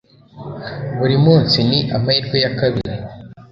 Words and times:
Buri 0.99 1.15
munsi 1.25 1.57
ni 1.69 1.79
amahirwe 1.95 2.37
ya 2.43 2.51
kabiri. 2.59 2.93